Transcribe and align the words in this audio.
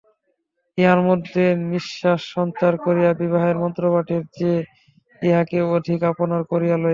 ইহার 0.77 0.99
মধ্যে 1.09 1.43
নিশ্বাস 1.71 2.21
সঞ্চার 2.35 2.73
করিয়া 2.85 3.11
বিবাহের 3.21 3.57
মন্ত্রপাঠের 3.63 4.23
চেয়ে 4.35 4.59
ইহাকে 5.21 5.59
অধিক 5.75 5.99
আপনার 6.11 6.41
করিয়া 6.51 6.75
লইয়াছি। 6.75 6.89